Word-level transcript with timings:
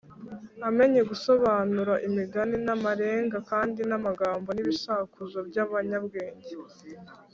amenye 0.69 1.01
gusobanura 1.09 1.93
imigani 2.07 2.57
n’amarenga, 2.65 3.37
kandi 3.51 3.79
n’amagambo 3.89 4.47
n’ibisakuzo 4.53 5.37
by’abanyabwenge 5.47 6.51